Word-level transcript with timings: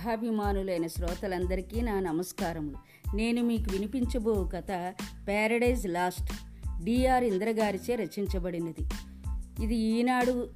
కథాభిమానులైన 0.00 0.86
శ్రోతలందరికీ 0.86 1.80
నా 1.80 2.00
నమస్కారములు. 2.00 2.76
నేను 3.16 3.42
మీకు 3.42 3.72
వినిపించబో 3.72 4.50
కథ 4.54 4.94
ప్యారడైజ్ 5.26 5.88
లాస్ట్ 5.88 6.32
డిఆర్ 6.84 7.24
ఇంద్రగారిచే 7.24 7.94
రచించబడినది. 7.94 8.88
ఇది 9.64 9.76
ఈనాడు 9.76 10.50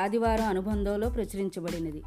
ఆదివారం 0.00 0.44
అనుబంధంలో 0.44 1.10
ప్రచురించబడినది. 1.10 2.02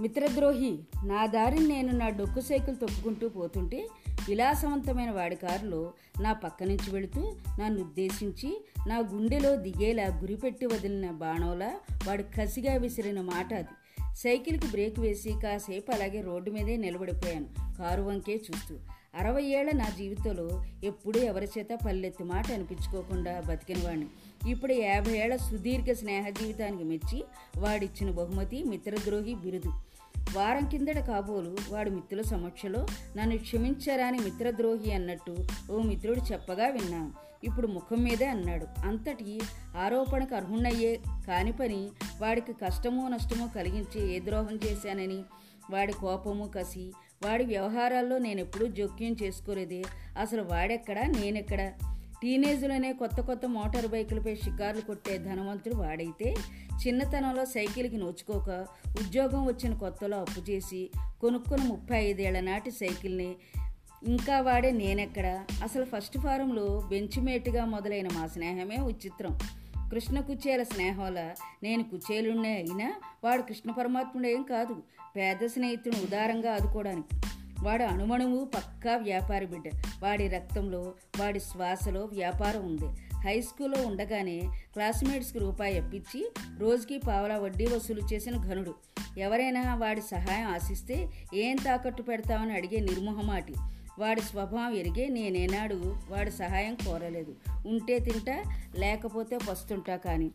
మిత్రద్రోహి 0.00 0.78
నా 1.04 1.26
దారిని 1.26 1.68
నేను 1.68 1.92
నా 1.92 2.08
డొక్కు 2.08 2.40
సైకిల్ 2.40 2.76
తొక్కుకుంటూ 2.76 3.28
పోతుంటే 3.28 3.88
విలాసవంతమైన 4.28 5.10
వాడి 5.10 5.36
కారులో 5.36 5.92
నా 6.20 6.32
పక్క 6.32 6.62
నుంచి 6.62 6.90
వెళుతూ 6.90 7.36
నన్ను 7.60 7.80
ఉద్దేశించి 7.80 8.64
నా 8.88 8.98
గుండెలో 8.98 9.56
దిగేలా 9.56 10.04
గురిపెట్టి 10.20 10.66
వదిలిన 10.66 11.10
బాణంలా 11.10 11.72
వాడు 12.08 12.22
కసిగా 12.22 12.76
విసిరిన 12.76 13.20
మాట 13.20 13.54
అది 13.54 13.68
సైకిల్కి 14.14 14.66
బ్రేక్ 14.66 15.00
వేసి 15.00 15.30
కాసేపు 15.42 15.92
అలాగే 15.92 16.20
రోడ్డు 16.20 16.50
మీదే 16.50 16.76
నిలబడిపోయాను. 16.76 17.46
కారు 17.78 18.02
వంకే 18.02 18.34
చూస్తూ. 18.34 18.78
అరవై 19.14 19.42
ఏళ్ళ 19.42 19.70
నా 19.70 19.88
జీవితంలో 19.88 20.64
ఎప్పుడూ 20.84 21.20
ఎవరి 21.20 21.48
చేత 21.58 21.66
పల్లెత్తి 21.86 22.24
మాట 22.24 22.52
అనిపించుకోకుండా 22.52 23.40
బతికిన 23.40 23.86
వాడిని 23.86 24.06
ఇప్పుడు 24.50 24.72
యాభై 24.72 25.12
ఏళ్ళ 25.12 25.36
సుదీర్ఘ 25.36 25.92
స్నేహ 25.92 26.28
జీవితానికి 26.28 26.84
మెచ్చి 26.84 27.24
వాడిచ్చిన 27.58 28.10
బహుమతి 28.10 28.62
మిత్రద్రోహి 28.62 29.34
బిరుదు. 29.34 29.68
వారం 30.36 30.68
కిందట 30.68 30.98
కాబోలు 30.98 31.56
వాడు 31.70 31.90
మిత్రుల 31.90 32.22
సమక్షంలో 32.22 32.86
నన్ను 33.16 33.38
క్షమించరాని 33.38 34.18
మిత్రద్రోహి 34.18 34.92
అన్నట్టు 34.92 35.36
ఓ 35.72 35.82
మిత్రుడు 35.82 36.32
చెప్పగా 36.32 36.66
విన్నాను. 36.66 37.12
ఇప్పుడు 37.44 37.66
ముఖం 37.66 38.04
మీదే 38.04 38.26
అన్నాడు. 38.26 38.66
అంతటి 38.86 39.40
ఆరోపణకు 39.76 40.34
అర్హుణయ్యే 40.34 41.00
కాని 41.28 41.52
పని 41.52 41.88
వాడికి 42.20 42.52
కష్టమో 42.52 43.08
నష్టమో 43.08 43.48
కలిగించి 43.56 44.16
ఏ 44.16 44.20
ద్రోహం 44.20 44.58
చేశానని 44.66 45.22
వాడి 45.70 45.92
కోపము 45.92 46.48
కసి 46.48 46.92
వాడి 47.24 47.44
వ్యవహారాల్లో 47.44 48.18
నేను 48.18 48.40
ఎప్పుడూ 48.40 48.66
జోక్యం 48.66 49.16
చేసుకోలేదే. 49.22 49.82
అసలు 50.18 50.42
వాడెక్కడా? 50.42 51.02
నేనెక్కడా? 51.02 51.72
టీనేజ్లోనే 52.22 52.92
కొత్త 52.92 53.20
కొత్త 53.20 53.46
మోటార్ 53.46 53.86
బైకులపై 53.86 54.34
షికార్లు 54.34 54.80
కొట్టే 54.80 55.18
ధనవంతుడు 55.18 55.74
వాడైతే 55.74 56.34
చిన్నతనంలో 56.86 57.44
సైకిల్కి 57.44 57.96
నోచుకోక 57.96 58.66
ఉద్యోగం 59.00 59.46
వచ్చిన 59.46 59.74
కొత్తలో 59.74 60.20
అప్పు 60.20 60.50
చేసి 60.50 60.90
కొనుక్కున్న 61.20 61.64
ముప్పై 61.64 62.04
ఐదేళ్ళ 62.04 62.40
నాటి 62.40 62.70
సైకిల్ని 62.70 63.36
ఇంకా 64.06 64.40
వాడే 64.40 64.70
నేనెక్కడ? 64.70 65.44
అసలు 65.62 65.84
ఫస్ట్ 65.84 66.18
ఫారంలో 66.18 66.86
బెంచ్మేట్గా 66.88 67.64
మొదలైన 67.64 68.08
మా 68.08 68.26
స్నేహమే 68.26 68.76
విచిత్రం. 68.80 69.38
కృష్ణ 69.90 70.20
కుచేల 70.20 70.62
స్నేహంలా 70.62 71.34
నేను 71.62 71.84
కుచేలుండే 71.84 72.48
అయినా 72.48 72.94
వాడు 73.24 73.42
కృష్ణ 73.42 73.70
పరమాత్ముడేం 73.70 74.42
కాదు. 74.42 74.82
పేద 75.16 75.46
స్నేహితుని 75.46 75.96
ఉదారంగా 75.96 76.54
ఆదుకోవడానికి 76.54 77.16
వాడు 77.62 77.82
అణుమణువు 77.82 78.44
పక్కా 78.44 78.96
వ్యాపారి 78.96 79.46
బిడ్డ. 79.46 79.70
వాడి 80.02 80.28
రక్తంలో 80.28 80.94
వాడి 81.20 81.40
శ్వాసలో 81.40 82.00
వ్యాపారం 82.00 82.66
ఉంది. 82.66 82.86
హై 83.16 83.40
స్కూల్లో 83.40 83.86
ఉండగానే 83.86 84.40
క్లాస్మేట్స్కి 84.72 85.38
రూపాయి 85.38 85.78
అప్పించి 85.78 86.32
రోజుకి 86.58 86.98
పావలా 86.98 87.38
వడ్డీ 87.38 87.66
వసూలు 87.66 88.00
చేసిన 88.12 88.36
ఘనుడు. 88.36 88.74
ఎవరైనా 89.18 89.74
వాడి 89.74 90.00
సహాయం 90.00 90.46
ఆశిస్తే 90.46 91.10
ఏం 91.34 91.56
తాకట్టు 91.56 92.02
పెడతామని 92.02 92.54
అడిగే 92.54 92.80
నిర్మోహమాటి. 92.80 93.54
వాడి 93.98 94.20
స్వభావం 94.20 94.74
ఎరిగే 94.74 95.08
నేనేనాడు 95.08 95.96
వాడి 96.08 96.30
సహాయం 96.30 96.74
కోరలేదు. 96.74 97.34
ఉంటే 97.66 97.98
తింటా 97.98 98.42
లేకపోతే 98.74 99.38
పస్తుంటా 99.38 99.96
కానీ 99.96 100.30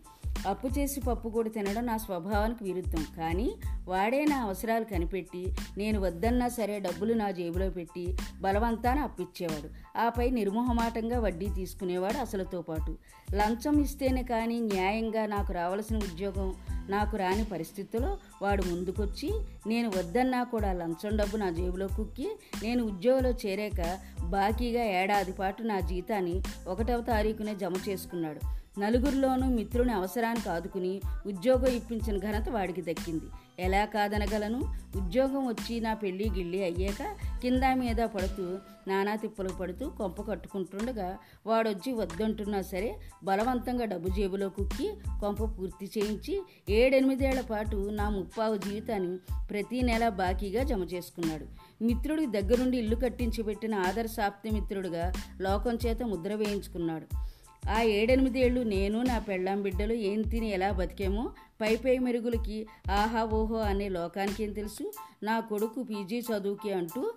అప్పు 0.48 0.68
చేసి 0.68 1.00
పప్పు 1.00 1.30
కూడా 1.30 1.50
తినడం 1.50 1.86
నా 1.86 1.98
స్వభావానికి 1.98 2.64
విరుద్ధం. 2.64 3.06
కానీ 3.18 3.56
వాడే 3.88 4.26
నా 4.26 4.44
అవసరాలు 4.44 4.84
కనిపెట్టి 4.84 5.56
నేను 5.78 6.00
వద్దన్నా 6.00 6.48
సరే 6.48 6.80
డబ్బులు 6.80 7.14
నా 7.14 7.32
జేబులో 7.32 7.70
పెట్టి 7.70 8.18
బలవంతాన 8.42 9.00
అప్పిచ్చేవాడు. 9.00 9.98
ఆపై 10.00 10.30
నిర్మోహమాటంగా 10.30 11.20
వడ్డీ 11.20 11.48
తీసుకునేవాడు 11.56 12.18
అసలుతో 12.18 12.62
పాటు. 12.62 12.98
లంచం 13.34 13.80
ఇస్తేనే 13.80 14.24
కానీ 14.24 14.60
న్యాయంగా 14.60 15.26
నాకు 15.26 15.54
రావలసిన 15.54 15.98
ఉద్యోగం 15.98 16.56
నాకు 16.90 17.18
రాని 17.18 17.44
పరిస్థితుల్లో 17.44 18.18
వాడు 18.42 18.64
ముందుకొచ్చి 18.64 19.32
నేను 19.68 19.90
వద్దన్నా 19.90 20.44
కూడా 20.44 20.74
లంచం 20.74 21.18
డబ్బు 21.18 21.38
నా 21.38 21.50
జేబులో 21.50 21.88
కుక్కి 21.88 22.40
నేను 22.64 22.84
ఉద్యోగంలో 22.84 23.30
చేరాక 23.30 24.00
బాకీగా 24.24 24.84
ఏడాది 24.84 25.32
పాటు 25.32 25.64
నా 25.64 25.80
జీతాన్ని 25.80 26.42
ఒకటవ 26.68 27.02
తారీఖునే 27.02 27.56
జమ 27.56 27.74
చేసుకున్నాడు. 27.90 28.60
నలుగురిలోనూ 28.80 29.48
మిత్రుని 29.50 29.92
అవసరానికి 29.92 30.50
ఆదుకుని 30.50 31.02
ఉద్యోగం 31.28 31.68
ఇప్పించిన 31.68 32.18
ఘనత 32.18 32.50
వాడికి 32.50 32.82
దక్కింది. 32.82 33.26
ఎలా 33.60 33.86
కాదనగలను? 33.86 34.60
ఉద్యోగం 34.96 35.48
వచ్చి 35.48 35.80
నా 35.80 35.94
పెళ్ళి 35.94 36.30
గిళ్ళి 36.30 36.64
అయ్యాక 36.64 37.02
కింద 37.42 37.64
మీద 37.74 37.96
పడుతూ 37.96 38.58
నానా 38.88 39.16
తిప్పలు 39.16 39.50
పడుతూ 39.50 39.90
కొంప 39.90 40.28
కట్టుకుంటుండగా 40.28 41.18
వాడొచ్చి 41.46 41.94
వద్దంటున్నా 41.94 42.62
సరే 42.62 42.96
బలవంతంగా 43.24 43.86
డబ్బు 43.86 44.10
జేబులో 44.10 44.50
కుక్కి 44.50 44.92
కొంప 45.20 45.44
పూర్తి 45.44 45.90
చేయించి 45.98 46.42
ఏడెనిమిదేళ్ళ 46.70 47.42
పాటు 47.42 47.90
నా 47.92 48.10
ముప్పావు 48.10 48.58
జీవితాన్ని 48.58 49.18
ప్రతి 49.50 49.82
నెల 49.82 50.10
బాకీగా 50.10 50.64
జమ 50.64 50.84
చేసుకున్నాడు. 50.84 51.46
మిత్రుడికి 51.84 52.32
దగ్గరుండి 52.32 52.78
ఇల్లు 52.78 52.96
కట్టించి 52.96 53.44
పెట్టిన 53.44 53.76
ఆదర్శాప్తి 53.76 54.50
మిత్రుడుగా 54.50 55.14
లోకం 55.42 55.78
చేత 55.86 56.04
ముద్ర 56.04 56.36
వేయించుకున్నాడు. 56.36 57.39
ఆ 57.68 57.82
ఏడెనిమిదేళ్ళు 57.82 58.62
నేను 58.62 59.02
నా 59.02 59.20
పెళ్ళాం 59.20 59.62
బిడ్డలు 59.62 59.94
ఏం 59.94 60.22
తిని 60.22 60.50
ఎలా 60.50 60.72
బతికేమో 60.72 61.32
పై 61.62 61.76
పై 61.76 61.98
మెరుగులకి 61.98 62.68
ఆహా 62.92 63.24
ఓహో 63.24 63.56
అనే 63.56 63.90
లోకానికి 63.90 64.44
ఏం 64.44 64.54
తెలుసు? 64.54 64.94
నా 65.24 65.40
కొడుకు 65.40 65.84
పీజీ 65.84 66.20
చదువుకి 66.20 66.74
అంటూ 66.74 67.14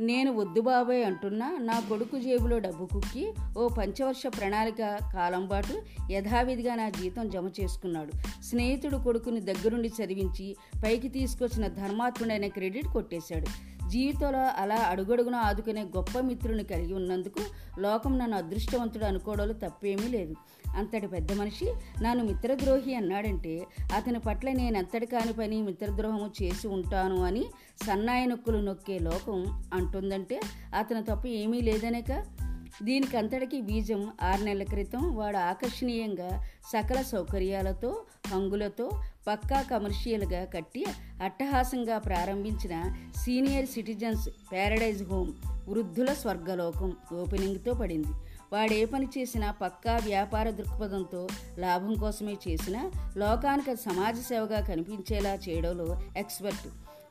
నేను 0.00 0.32
వద్దు 0.32 0.60
బాబాయ్ 0.60 1.04
అంటున్నా 1.04 1.56
నా 1.60 1.80
కొడుకు 1.80 2.18
జేబులో 2.18 2.58
డబ్బు 2.58 2.86
కుక్కి 2.86 3.32
ఓ 3.58 3.68
పంచవర్ష 3.68 4.26
ప్రణాళిక 4.26 4.98
కాలం 5.14 5.46
పాటు 5.46 5.82
యథావిధిగా 6.10 6.74
నా 6.74 6.88
జీతం 6.88 7.30
జమ 7.30 7.50
చేసుకున్నాడు. 7.60 8.42
స్నేహితుడు 8.42 8.96
కొడుకుని 8.96 9.40
దగ్గరుండి 9.40 9.88
చదివించి 9.88 10.56
పైకి 10.84 11.08
తీసుకొచ్చిన 11.08 11.66
ధర్మాత్ముడైన 11.66 12.46
క్రెడిట్ 12.46 12.86
కొట్టేశాడు. 12.86 13.46
జీవితంలో 13.88 14.38
అలా 14.38 14.74
అడుగడుగున 14.74 15.34
ఆదుకునే 15.34 15.82
గొప్ప 15.82 16.18
మిత్రుని 16.18 16.64
కలిగి 16.64 16.94
ఉన్నందుకు 16.94 17.40
లోకం 17.80 18.18
నన్ను 18.18 18.36
అదృష్టవంతుడు 18.36 19.04
అనుకోవడంలో 19.04 19.52
తప్పేమీ 19.52 20.08
లేదు. 20.08 20.34
అంతటి 20.76 21.06
పెద్ద 21.06 21.32
మనిషి 21.32 21.74
నన్ను 22.02 22.24
మిత్రద్రోహి 22.24 22.94
అన్నాడంటే 22.94 23.66
అతని 23.96 24.18
పట్ల 24.18 24.52
నేను 24.52 24.78
ఎంతటి 24.78 25.06
కాని 25.06 25.32
పని 25.32 25.62
మిత్రద్రోహము 25.62 26.30
చేసి 26.42 26.68
ఉంటాను 26.68 27.24
అని 27.24 27.44
సన్నాయి 27.86 28.26
నొక్కులు 28.26 28.58
నొక్కే 28.58 28.98
లోకం 28.98 29.64
అంటుందంటే 29.74 30.40
అతని 30.78 31.04
తప్పు 31.04 31.26
ఏమీ 31.26 31.60
లేదనేక? 31.60 32.24
దీనికి 32.82 33.16
అంతటికి 33.16 33.60
బీజం 33.60 34.12
ఆరు 34.22 34.44
నెలల 34.44 34.62
క్రితం 34.62 35.16
వాడు 35.16 35.36
ఆకర్షణీయంగా 35.36 36.44
సకల 36.72 37.02
సౌకర్యాలతో 37.02 38.02
హంగులతో 38.26 38.90
పక్కా 39.28 39.62
కమర్షియల్గా 39.62 40.44
కట్టి 40.44 40.84
అట్టహాసంగా 41.22 41.98
ప్రారంభించిన 41.98 42.94
సీనియర్ 43.16 43.66
సిటిజన్స్ 43.66 44.28
ప్యారడైజ్ 44.52 45.02
హోమ్ 45.02 45.32
వృద్ధుల 45.68 46.12
స్వర్గలోకం 46.12 46.96
ఓపెనింగ్తో 47.12 47.74
పడింది. 47.74 48.08
వాడే 48.52 48.84
పని 48.84 49.08
చేసినా 49.18 49.50
పక్కా 49.50 49.96
వ్యాపార 49.96 50.50
దృక్పథంతో 50.50 51.28
లాభం 51.58 51.94
కోసమే 51.94 52.36
చేసినా 52.48 52.90
లోకానికి 53.16 53.76
సమాజ 53.76 54.14
సేవగా 54.18 54.60
కనిపించేలా 54.60 55.34
చేయడంలో 55.34 56.00
ఎక్స్పర్ట్ 56.16 56.66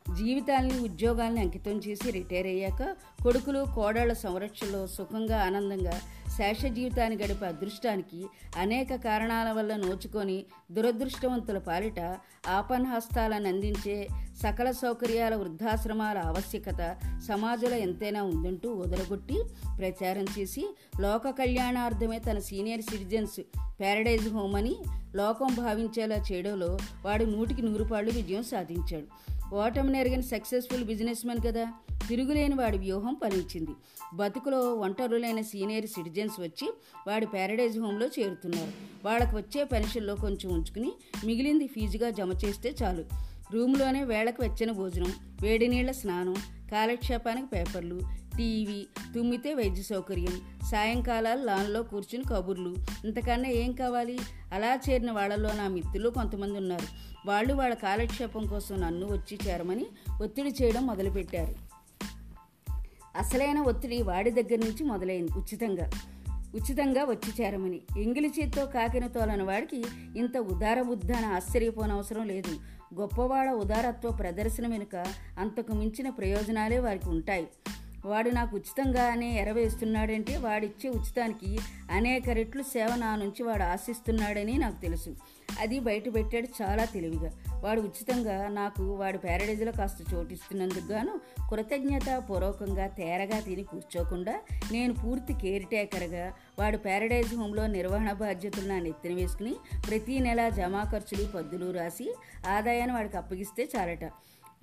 జీవితాల్ని 0.06 0.80
ఉద్యోగాల్ని 0.80 1.42
అంకితం 1.42 1.78
చేసి 1.78 2.12
రిటైర్ 2.12 2.48
అయ్యాక 2.48 2.84
కొడుకులు 3.24 3.66
కోడళ్ళ 3.76 4.14
సంరక్షణలో 4.14 4.88
సుఖంగా 4.88 5.38
ఆనందంగా 5.44 6.02
శేష 6.38 6.66
జీవితాన్ని 6.66 7.18
గడిపే 7.18 7.46
అదృష్టానికి 7.46 8.26
అనేక 8.58 8.96
కారణాల 8.96 9.52
వల్ల 9.52 9.76
నోచుకొని 9.76 10.46
దురదృష్టవంతుల 10.72 11.58
పాలిట 11.58 12.00
ఆపన్హస్తాలను 12.48 13.48
అందించే 13.48 14.08
సకల 14.42 14.72
సౌకర్యాల 14.72 15.36
వృద్ధాశ్రమాల 15.36 16.18
ఆవశ్యకత 16.18 16.98
సమాజంలో 17.28 17.78
ఎంతైనా 17.78 18.24
ఉందంటూ 18.24 18.74
వదలగొట్టి 18.74 19.38
ప్రచారం 19.78 20.26
చేసి 20.40 20.64
లోక 21.02 21.30
కళ్యాణార్థమే 21.30 22.20
తన 22.20 22.40
సీనియర్ 22.40 22.82
సిటిజన్స్ 22.82 23.40
ప్యారడైజ్ 23.80 24.34
హోమ్ 24.34 24.56
అని 24.56 24.76
లోకం 25.16 25.56
భావించేలా 25.56 26.16
చేయడంలో 26.32 26.78
వాడు 27.06 27.24
నూటికి 27.24 27.62
నూరు 27.62 27.84
పాళ్ళు 27.84 28.12
విజయం 28.12 28.44
సాధించాడు. 28.44 29.31
ఓటమి 29.54 30.00
ఎరిగిన 30.00 30.22
సక్సెస్ఫుల్ 30.22 30.84
బిజినెస్ 30.84 31.26
మెన్ 31.26 31.40
కదా. 31.48 31.74
తిరుగులేని 32.08 32.56
వాడి 32.56 32.78
వ్యూహం 32.78 33.18
ఫలించింది 33.24 33.72
బతుకులో 34.14 34.76
ఒంటరులైన 34.76 35.42
సీనియర్ 35.42 35.86
సిటిజన్స్ 35.86 36.42
వచ్చి 36.42 36.74
వాడి 37.08 37.26
ప్యారడైజ్ 37.26 37.80
హోమ్లో 37.80 38.08
చేరుతున్నారు. 38.08 38.72
వాళ్ళకు 39.06 39.38
వచ్చే 39.38 39.64
పెన్షన్లో 39.64 40.16
కొంచెం 40.16 40.54
ఉంచుకుని 40.54 40.92
మిగిలింది 41.26 41.68
ఫీజుగా 41.68 42.10
జమ 42.10 42.32
చేస్తే 42.46 42.76
చాలు. 42.84 43.06
రూమ్లోనే 43.54 44.04
వేళకు 44.04 44.44
వెచ్చని 44.44 44.72
భోజనం 44.72 45.14
వేడి 45.42 45.68
నీళ్ళ 45.68 45.92
స్నానం 45.92 46.36
కాలక్షేపానికి 46.72 47.48
పేపర్లు 47.48 48.00
టీవీ 48.38 48.88
తుమ్మితే 49.16 49.54
వైద్య 49.54 49.82
సౌకర్యం 49.82 50.42
సాయంకాలాలు 50.72 51.44
లాన్లో 51.44 51.84
కూర్చుని 51.84 52.24
కబుర్లు. 52.24 52.76
ఇంతకన్నా 53.06 53.50
ఏం 53.50 53.72
కావాలి? 53.72 54.20
అలా 54.54 54.80
చేరిన 54.90 55.12
వాళ్ళలో 55.12 55.54
నా 55.54 55.68
మిత్రులు 55.68 56.10
కొంతమంది 56.10 56.58
ఉన్నారు. 56.58 56.88
వాళ్ళు 57.26 57.54
వాళ్ళ 57.54 57.76
కాలక్షేపం 57.76 58.48
కోసం 58.48 58.82
నన్ను 58.82 59.08
వచ్చి 59.08 59.40
చేరమని 59.48 59.86
ఒత్తిడి 60.24 60.50
చేయడం 60.50 60.88
మొదలుపెట్టారు. 60.88 61.56
అసలైన 63.18 63.60
ఒత్తిడి 63.60 64.02
వాడి 64.02 64.32
దగ్గర 64.32 64.56
నుంచి 64.56 64.84
మొదలైంది 64.84 65.32
ఉచితంగా. 65.32 65.90
ఉచితంగా 66.56 67.04
వచ్చి 67.04 67.44
చేరమని. 67.44 67.82
ఎంగిలి 67.98 68.32
చేత్తో 68.40 68.66
కాకిన 68.66 69.08
తోలని 69.08 69.44
వాడికి 69.44 69.84
ఇంత 70.16 70.38
ఉదార 70.38 70.82
బుద్ధాన 70.82 71.26
ఆశ్చర్యపోనవసరం 71.26 72.28
లేదు. 72.28 72.60
గొప్పవాడ 73.00 73.50
ఉదారత్వ 73.50 74.12
ప్రదర్శన 74.12 74.68
వెనుక 74.68 74.96
అంతకు 75.40 75.74
మించిన 75.74 76.10
ప్రయోజనాలే 76.10 76.80
వారికి 76.80 77.10
ఉంటాయి. 77.10 77.48
వాడు 78.06 78.30
నాకు 78.30 78.56
ఉచితంగానే 78.56 79.42
ఎరవేస్తున్నాడంటే 79.42 80.38
వాడిచ్చే 80.38 80.90
ఉచితానికి 80.90 81.60
అనేక 81.92 82.30
రెట్లు 82.30 82.64
సేవ 82.64 82.96
నా 82.96 83.16
నుంచి 83.16 83.44
వాడు 83.44 83.64
ఆశిస్తున్నాడని 83.64 84.58
నాకు 84.58 84.82
తెలుసు. 84.82 85.16
అది 85.60 85.80
బయట 85.80 86.16
పెట్టాడు 86.16 86.64
చాలా 86.64 86.86
తెలివిగా. 86.86 87.32
వాడు 87.60 87.82
ఉచితంగా 87.82 88.48
నాకు 88.48 88.84
వాడి 88.84 89.18
ప్యారడైజ్లో 89.18 89.72
కాస్త 89.72 90.14
చోటిస్తున్నందుకు 90.14 90.92
గాను 90.92 91.20
కృతజ్ఞత 91.52 92.24
పూర్వకంగా 92.30 92.88
తేరగా 92.88 93.40
తిని 93.40 93.64
కూర్చోకుండా 93.64 94.36
నేను 94.72 94.94
పూర్తి 94.94 95.34
కేర్ 95.34 95.66
టేకర్గా 95.66 96.34
వాడు 96.60 96.78
ప్యారడైజ్ 96.78 97.36
హోమ్లో 97.36 97.68
నిర్వహణ 97.68 98.12
బాధ్యతలు 98.12 98.68
నా 98.68 98.80
నెత్తిన 98.80 99.14
వేసుకుని 99.16 99.56
ప్రతీ 99.90 100.20
నెల 100.20 100.50
జమా 100.50 100.84
ఖర్చులు 100.92 101.28
పద్దులు 101.36 101.72
రాసి 101.72 102.16
ఆదాయాన్ని 102.50 102.96
వాడికి 102.96 103.18
అప్పగిస్తే 103.18 103.70
చాలట. 103.76 104.04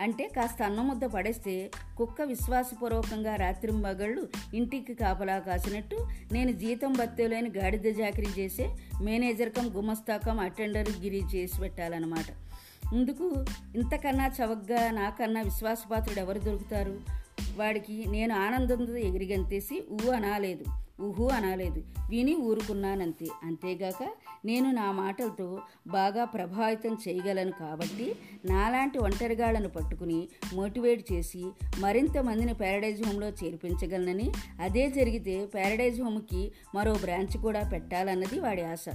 అంటే 0.00 0.28
కాస్త 0.36 0.62
అన్నం 0.62 0.88
ముద్ద 0.88 1.04
పడేస్తే 1.04 1.70
కుక్క 1.98 2.22
విశ్వాసపూర్వకంగా 2.22 3.36
రాత్రి 3.36 3.72
మగళ్ళు 3.72 4.28
ఇంటికి 4.54 4.94
కాపలా 4.94 5.38
కాసినట్టు 5.38 6.08
నేను 6.32 6.52
జీతం 6.52 6.92
బత్తేలేని 6.92 7.50
గాడిద 7.58 7.94
జాకరీ 7.94 8.26
చేసే 8.38 8.68
మేనేజర్ 9.02 9.50
కం 9.50 9.76
గుమస్తాకం 9.76 10.38
అటెండర్ 10.38 10.88
గిరి 10.90 11.22
చేసి 11.34 11.60
పెట్టాలన్నమాట. 11.60 12.24
ఇందుకు 12.94 13.44
ఇంతకన్నా 13.74 14.26
చవగ్గా 14.26 14.90
నాకన్నా 14.90 15.40
విశ్వాసపాత్రుడు 15.42 16.20
ఎవరు 16.20 16.38
దొరుకుతారు? 16.38 17.00
వాడికి 17.56 18.04
నేను 18.08 18.34
ఆనందంతో 18.34 18.96
ఎగిరిగంతేసి 18.96 19.84
ఊ 19.90 20.10
అనాలేదు 20.10 20.64
ఊహు 21.00 21.24
అనాలేదు. 21.28 21.82
విని 22.10 22.34
ఊరుకున్నానంతే. 22.34 23.26
అంతేగాక 23.42 24.08
నేను 24.44 24.70
నా 24.70 24.92
మాటలతో 24.92 25.58
బాగా 25.86 26.24
ప్రభావితం 26.24 26.94
చేయగలను 27.08 27.52
కాబట్టి 27.60 28.16
నాలాంటి 28.44 28.98
ఒంటరిగాళ్ళను 28.98 29.68
పట్టుకుని 29.68 30.28
మోటివేట్ 30.54 31.12
చేసి 31.12 31.44
మరింత 31.78 32.18
మందిని 32.18 32.54
ప్యారడైజ్ 32.54 33.06
హోమ్లో 33.06 33.28
చేర్పించగలనని 33.28 34.32
అదే 34.60 34.90
జరిగితే 34.90 35.46
ప్యారడైజ్ 35.46 36.00
హోమ్కి 36.00 36.52
మరో 36.74 36.92
బ్రాంచ్ 36.92 37.36
కూడా 37.38 37.70
పెట్టాలన్నది 37.72 38.40
వాడి 38.40 38.62
ఆశ 38.62 38.88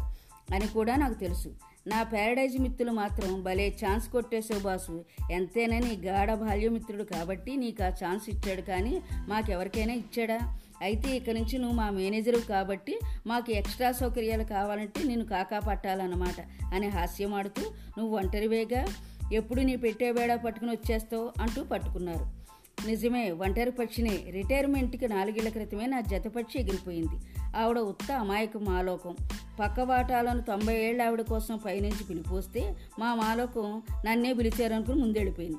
అని 0.53 0.67
కూడా 0.67 0.95
నాకు 0.95 1.13
తెలుసు. 1.13 1.51
నా 1.87 2.03
ప్యారడైజ్ 2.03 2.57
మిత్రులు 2.59 2.91
మాత్రం 2.91 3.43
భలే 3.43 3.75
ఛాన్స్ 3.85 4.09
కొట్టేసే 4.09 4.59
బాసు. 4.59 5.05
ఎంతైనా 5.31 5.79
నీ 5.79 5.97
గాఢ 6.05 6.33
బాల్యమిత్రుడు 6.33 7.03
కాబట్టి 7.03 7.55
నీకు 7.55 7.83
ఆ 7.83 7.87
ఛాన్స్ 7.87 8.29
ఇచ్చాడు 8.29 8.61
కానీ 8.61 9.01
మాకెవరికైనా 9.27 9.93
ఇచ్చాడా? 9.93 10.39
అయితే 10.81 11.17
ఇక 11.17 11.29
నుంచి 11.29 11.57
నువ్వు 11.57 11.75
మా 11.75 11.89
మేనేజరు 11.89 12.37
కాబట్టి 12.37 12.99
మాకు 13.27 13.51
ఎక్స్ట్రా 13.51 13.91
సౌకర్యాలు 13.91 14.43
కావాలంటే 14.43 15.03
నేను 15.03 15.25
కాకా 15.25 15.59
పట్టాలన్నమాట 15.59 16.35
అని 16.73 16.87
హాస్యమాడుతూ 16.87 17.61
నువ్వు 17.97 18.17
ఒంటరివేగా? 18.17 18.85
ఎప్పుడు 19.33 19.61
నీ 19.61 19.75
పెట్టే 19.75 20.11
బేడా 20.11 20.35
పట్టుకుని 20.35 20.71
వచ్చేస్తావు? 20.71 21.31
అంటూ 21.41 21.63
పట్టుకున్నారు. 21.63 22.42
నిజమే 22.87 23.31
ఒంటరి 23.31 23.71
పక్షిని 23.71 24.31
రిటైర్మెంట్కి 24.31 25.07
నాలుగేళ్ళ 25.07 25.49
క్రితమే 25.49 25.85
నా 25.85 26.01
జతపక్షి 26.01 26.59
ఎగిరిపోయింది. 26.59 27.15
ఆవిడ 27.57 27.79
ఉత్త 27.79 28.11
అమాయకం 28.11 28.65
మాలోకం 28.65 29.15
పక్క 29.59 29.79
వాటాలను 29.79 30.41
తొంభై 30.41 30.75
ఏళ్ళ 30.75 31.01
ఆవిడ 31.01 31.21
కోసం 31.21 31.57
పైనుంచి 31.57 32.03
పిలిపోస్తే 32.09 32.75
మా 32.99 33.15
మాలోకం 33.15 33.81
నన్నే 34.05 34.33
పిలిచారనుకుని 34.33 35.01
ముందెళ్ళిపోయింది. 35.01 35.57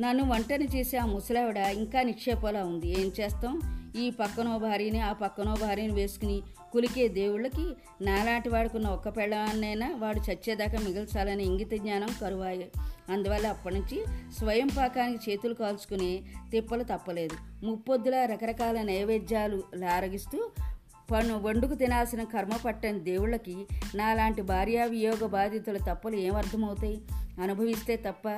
నన్ను 0.00 0.24
వంటని 0.24 0.64
చేసే 0.64 0.96
ఆ 0.96 1.06
ముసలావిడ 1.06 1.56
ఇంకా 1.56 2.02
నిక్షేపలా 2.02 2.64
ఉంది. 2.64 2.88
ఏం 2.88 3.12
చేస్తాం? 3.20 3.60
ఈ 3.96 4.10
పక్కనో 4.10 4.58
భార్యని 4.58 5.00
ఆ 5.00 5.12
పక్కనో 5.12 5.54
భార్యని 5.54 5.94
వేసుకుని 5.94 6.42
కులికే 6.72 7.08
దేవుళ్ళకి 7.08 7.70
నాలాంటి 8.04 8.48
వాడుకున్న 8.48 8.88
ఒక్క 8.88 9.08
పెళ్ళాన్నైనా 9.08 9.94
వాడు 9.98 10.32
చచ్చేదాకా 10.32 10.78
మిగిల్చాలనే 10.78 11.44
ఇంగిత 11.44 11.72
జ్ఞానం 11.74 12.08
కరువాయే. 12.20 12.70
అందువల్ల 13.08 13.46
అప్పటి 13.46 13.74
నుంచి 13.74 14.04
స్వయం 14.38 14.66
పాకానికి 14.66 15.30
చేతులు 15.30 15.54
కాల్చుకుని 15.54 16.22
తిప్పలు 16.50 16.84
తప్పలేదు. 16.84 17.66
ముప్పొద్దుల 17.66 18.24
రకరకాల 18.24 18.82
నైవేద్యాలు 18.82 19.62
లారగిస్తూ 19.74 20.50
పన్ను 21.10 21.38
వండుకు 21.38 21.74
తినాల్సిన 21.74 22.22
కర్మ 22.22 22.56
పట్టని 22.56 23.00
దేవుళ్ళకి 23.00 23.66
నాలాంటి 23.94 24.42
భార్యా 24.42 24.84
వియోగ 24.84 25.26
బాధితుల 25.26 25.76
తప్పులు 25.76 26.16
ఏమర్థమవుతాయి 26.16 27.02
అనుభవిస్తే 27.42 27.96
తప్ప 27.96 28.28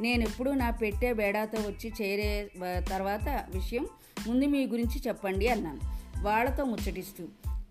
నేనెప్పుడు 0.00 0.50
నా 0.50 0.70
పెట్టే 0.70 1.12
బేడాతో 1.12 1.58
వచ్చి 1.58 1.92
చేరే 2.02 2.50
తర్వాత 2.90 3.44
విషయం 3.54 3.86
ముందు 4.28 4.44
మీ 4.44 4.66
గురించి 4.66 5.02
చెప్పండి 5.08 5.48
అన్నాను. 5.48 5.80
వాళ్ళతో 6.22 6.64
ముచ్చటిస్తూ 6.64 7.24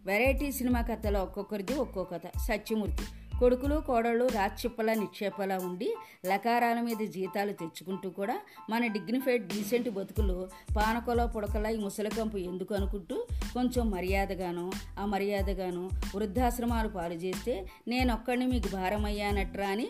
వెరైటీ 0.06 0.52
సినిమా 0.52 0.82
కథలో 0.82 1.24
ఒక్కొక్కరిది 1.24 1.74
ఒక్కో 1.74 2.04
కథ. 2.04 2.22
సత్యమూర్తి 2.38 3.04
కొడుకులు 3.40 3.78
కోడళ్ళు 3.88 4.26
రాచిప్పలా 4.28 4.94
నిక్షేపలా 4.94 5.56
ఉండి 5.58 5.90
లకారాల 6.26 6.80
మీద 6.82 7.02
జీతాలు 7.12 7.54
తెచ్చుకుంటూ 7.54 8.10
కూడా 8.10 8.36
మన 8.70 8.88
డిగ్నిఫైడ్ 8.88 9.48
డీసెంట్ 9.48 9.90
బతుకులు 9.90 10.38
పానకొల 10.78 11.26
పుడకల 11.26 11.68
ఈ 11.68 11.78
ముసలికంపు 11.78 12.38
ఎందుకు 12.44 12.74
అనుకుంటూ 12.76 13.18
కొంచెం 13.54 13.86
మర్యాదగాను 13.92 14.66
అమర్యాదగాను 15.00 15.84
వృద్ధాశ్రమాలు 16.16 16.90
పాలు 16.90 17.14
చేస్తే 17.16 17.56
నేనొక్కడిని 17.88 18.48
మీకు 18.48 18.72
భారమయ్యానట్రా 18.76 19.68
అని 19.68 19.88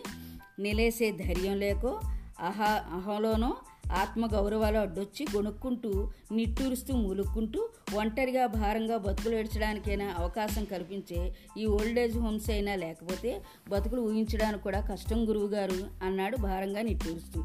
నిలేసే 0.60 1.08
ధైర్యం 1.22 1.56
లేకో 1.58 1.92
అహా 2.40 2.70
అహలోనో 2.96 3.50
ఆత్మగౌరవాలు 3.92 4.78
అడ్డొచ్చి 4.78 5.26
గొనుక్కుంటూ 5.36 6.10
నిట్టూరుస్తూ 6.32 6.96
మూలుక్కుంటూ 6.96 7.68
ఒంటరిగా 7.94 8.46
భారంగా 8.46 8.96
బతుకులు 8.96 9.34
ఏడ్చడానికైనా 9.36 10.14
అవకాశం 10.18 10.64
కల్పించే 10.64 11.34
ఈ 11.58 11.66
ఓల్డేజ్ 11.66 12.18
హోమ్స్ 12.18 12.50
అయినా 12.50 12.74
లేకపోతే 12.74 13.42
బతుకులు 13.68 14.00
ఊహించడానికి 14.00 14.62
కూడా 14.62 14.80
కష్టం 14.80 15.28
గురువుగారు 15.28 16.04
అన్నాడు 16.04 16.36
భారంగా 16.36 16.82
నిట్టూరుస్తూ. 16.82 17.44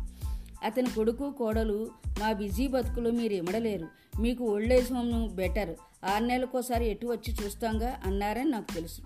అతని 0.63 0.89
కొడుకు 0.89 1.31
కోడలు 1.31 1.89
మా 2.19 2.33
బిజీ 2.33 2.67
బతుకులు 2.67 3.09
మీరు 3.09 3.33
ఇమడలేరు. 3.33 3.88
మీకు 4.21 4.43
ఓల్డేజ్ 4.43 4.93
హోమ్ 4.93 5.29
బెటర్. 5.29 5.75
ఆరు 6.05 6.23
నెలలకోసారి 6.23 6.89
ఎటు 6.89 7.07
వచ్చి 7.07 7.45
చూస్తాంగా 7.45 7.99
అన్నారని 8.05 8.51
నాకు 8.51 8.73
తెలుసు. 8.73 9.01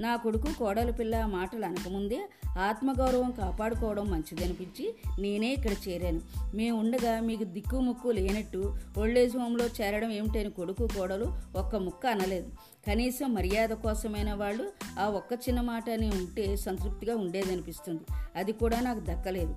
నా 0.00 0.16
కొడుకు 0.16 0.48
కోడలు 0.58 0.92
పిల్ల 0.92 1.26
మాటలు 1.26 1.64
అనకముందే 1.64 2.28
ఆత్మగౌరవం 2.58 3.30
కాపాడుకోవడం 3.30 4.10
మంచిదనిపించి 4.10 4.94
నేనే 5.18 5.52
ఇక్కడ 5.52 5.70
చేరాను. 5.88 6.20
మేము 6.54 6.80
ఉండగా 6.80 7.20
మీకు 7.20 7.44
దిక్కు 7.44 7.80
ముక్కు 7.80 8.08
లేనట్టు 8.08 8.74
ఓల్డేజ్ 8.98 9.36
హోమ్లో 9.36 9.66
చేరడం 9.66 10.10
ఏమిటని 10.10 10.50
కొడుకు 10.50 10.86
కోడలు 10.86 11.32
ఒక్క 11.56 11.76
ముక్క 11.76 12.06
అనలేదు. 12.06 12.48
కనీసం 12.86 13.34
మర్యాద 13.34 13.68
కోసమైన 13.68 14.32
వాళ్ళు 14.32 14.72
ఆ 14.98 15.06
ఒక్క 15.08 15.32
చిన్న 15.32 15.60
మాట 15.60 15.90
అని 15.90 16.08
ఉంటే 16.08 16.56
సంతృప్తిగా 16.56 17.16
ఉండేదనిపిస్తుంది. 17.16 18.00
అది 18.36 18.52
కూడా 18.52 18.80
నాకు 18.80 19.00
దక్కలేదు. 19.00 19.56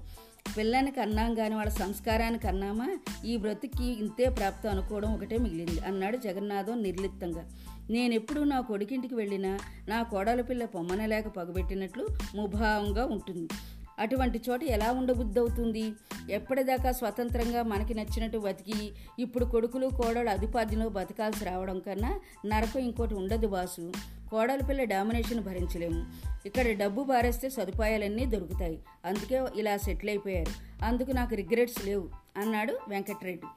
పిల్లని 0.58 0.91
కన్నాం 0.91 1.36
కానీ 1.36 1.55
వాళ్ళ 1.55 1.72
సంస్కారానికి 1.72 2.48
అన్నామా? 2.48 2.88
ఈ 3.25 3.38
బ్రతికి 3.38 3.84
ఇంతే 3.84 4.29
ప్రాప్తం 4.29 4.70
అనుకోవడం 4.70 5.13
ఒకటే 5.13 5.38
మిగిలింది 5.38 5.79
అన్నాడు 5.79 6.17
జగన్నాథం 6.17 6.84
నిర్లిప్తంగా. 6.84 7.50
నేనెప్పుడు 7.89 8.41
నా 8.41 8.60
కొడుకింటికి 8.60 9.15
వెళ్ళినా 9.15 9.60
నా 9.88 10.03
కోడల 10.03 10.41
పిల్ల 10.41 10.65
పొమ్మనలేక 10.65 11.27
పగబెట్టినట్లు 11.27 12.08
ముభావంగా 12.36 13.05
ఉంటుంది. 13.05 13.48
అటువంటి 14.00 14.41
చోట 14.50 14.63
ఎలా 14.63 14.91
ఉండబుద్ధి 14.91 15.39
అవుతుంది 15.39 15.93
ఎప్పటిదాకా 16.29 16.91
స్వతంత్రంగా 16.91 17.63
మనకి 17.63 17.93
నచ్చినట్టు 17.93 18.38
బతికి 18.38 18.91
ఇప్పుడు 19.20 19.46
కొడుకులు 19.46 19.88
కోడలు 19.88 20.29
అదుపాద్యంలో 20.29 20.89
బతకాల్సి 20.89 21.46
రావడం 21.46 21.79
కన్నా 21.79 22.20
నరకం 22.46 22.79
ఇంకోటి 22.79 23.13
ఉండదు 23.13 23.48
బాసు. 23.48 23.91
కోడలి 24.31 24.63
పిల్ల 24.63 24.83
డామినేషన్ 24.83 25.39
భరించలేము. 25.39 26.05
ఇక్కడ 26.45 26.77
డబ్బు 26.77 27.03
బారేస్తే 27.03 27.50
సదుపాయాలన్నీ 27.50 28.25
దొరుకుతాయి. 28.25 28.79
అందుకే 29.05 29.45
ఇలా 29.55 29.77
సెటిల్ 29.77 30.09
అయిపోయారు. 30.09 30.70
అందుకు 30.83 31.11
నాకు 31.11 31.35
రిగ్రెట్స్ 31.35 31.85
లేవు 31.85 32.09
అన్నాడు 32.38 32.79
వెంకట్రెడ్డి. 32.88 33.47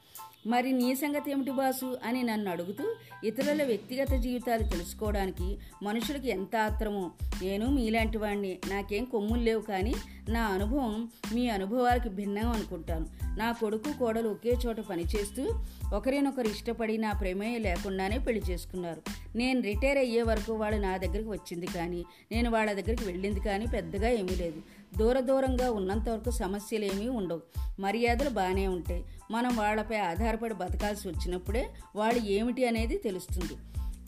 మరి 0.47 0.73
నీ 0.73 0.95
సంగతి 0.95 1.31
ఏమిటి 1.31 1.51
బాసు? 1.51 1.99
అని 2.05 2.23
నన్ను 2.23 2.51
అడుగుతూ 2.51 2.95
ఇతరుల 3.25 3.65
వ్యక్తిగత 3.65 4.11
జీవితాలు 4.11 4.63
తెలుసుకోవడానికి 4.63 5.59
మనుషులకి 5.83 6.29
ఎంత 6.29 6.57
ఆత్రమో? 6.57 7.11
నేను 7.43 7.67
మీలాంటి 7.67 8.19
వాడిని 8.19 8.59
నాకేం 8.71 9.05
కొమ్ములు 9.05 9.43
లేవు 9.43 9.61
కానీ 9.61 9.95
నా 10.29 10.43
అనుభవం 10.43 11.09
మీ 11.35 11.49
అనుభవాలకి 11.49 12.09
భిన్నం 12.09 12.49
అనుకుంటాను. 12.49 13.07
నా 13.39 13.53
కొడుకు 13.53 13.99
కోడలు 13.99 14.29
ఒకే 14.29 14.51
చోట 14.67 14.81
పనిచేస్తూ 14.81 15.65
ఒకరినొకరు 15.97 16.49
ఇష్టపడి 16.49 16.99
నా 16.99 17.13
ప్రమేయం 17.13 17.63
లేకుండానే 17.63 18.19
పెళ్ళి 18.19 18.43
చేసుకున్నారు. 18.51 19.03
నేను 19.37 19.61
రిటైర్ 19.61 19.99
అయ్యే 19.99 20.23
వరకు 20.23 20.53
వాళ్ళు 20.53 20.81
నా 20.81 20.97
దగ్గరికి 20.97 21.31
వచ్చింది 21.31 21.67
కానీ 21.67 22.05
నేను 22.33 22.51
వాళ్ళ 22.51 22.73
దగ్గరికి 22.73 23.05
వెళ్ళింది 23.05 23.41
కానీ 23.41 23.67
పెద్దగా 23.73 24.09
ఏమీ 24.09 24.35
లేదు. 24.37 24.63
దూర 24.99 25.21
దూరంగా 25.21 25.71
ఉన్నంత 25.71 26.09
వరకు 26.09 26.31
సమస్యలు 26.31 26.85
ఏమీ 26.85 27.09
ఉండవు. 27.09 27.41
మర్యాదలు 27.81 28.31
బాగానే 28.31 28.69
ఉంటాయి. 28.69 29.05
మనం 29.31 29.57
వాళ్ళపై 29.57 29.97
ఆధారపడి 29.97 30.55
బతకాల్సి 30.55 31.09
వచ్చినప్పుడే 31.09 31.69
వాళ్ళు 31.97 32.27
ఏమిటి 32.27 32.67
అనేది 32.67 32.99
తెలుస్తుంది. 32.99 33.57